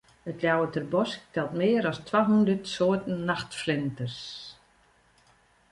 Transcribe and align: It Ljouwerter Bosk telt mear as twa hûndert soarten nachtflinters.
It 0.29 0.37
Ljouwerter 0.43 0.85
Bosk 0.93 1.21
telt 1.33 1.53
mear 1.59 1.83
as 1.89 1.99
twa 2.07 2.19
hûndert 2.27 2.63
soarten 2.73 3.17
nachtflinters. 3.27 4.19